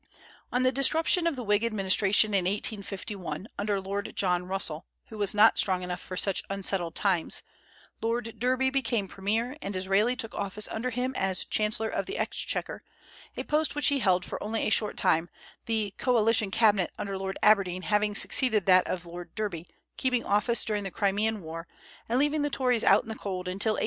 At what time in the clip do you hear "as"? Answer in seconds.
11.15-11.45